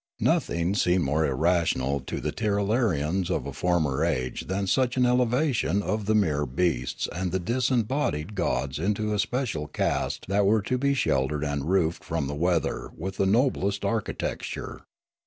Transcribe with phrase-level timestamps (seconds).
[0.19, 5.83] Nothing seemed more irrational to the Tirralarians of a former age than such an elevation
[5.83, 10.79] of the mere beasts and the disembodied gods into a special caste that were to
[10.79, 14.81] be sheltered and roofed from the weather with the noblest architecture.